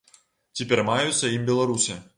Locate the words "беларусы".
1.53-2.05